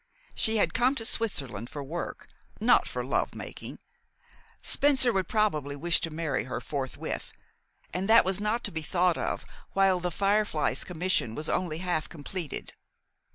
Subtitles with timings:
[0.33, 2.27] She had come to Switzerland for work,
[2.59, 3.77] not for love making.
[4.63, 7.31] Spencer would probably wish to marry her forthwith,
[7.93, 12.09] and that was not to be thought of while "The Firefly's" commission was only half
[12.09, 12.73] completed.